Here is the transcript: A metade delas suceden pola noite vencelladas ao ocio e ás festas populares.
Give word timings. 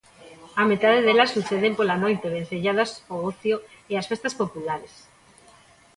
A 0.61 0.63
metade 0.71 0.99
delas 1.05 1.33
suceden 1.35 1.73
pola 1.77 2.01
noite 2.03 2.33
vencelladas 2.37 2.91
ao 3.11 3.19
ocio 3.31 3.55
e 3.91 3.93
ás 3.99 4.09
festas 4.11 4.37
populares. 4.41 4.93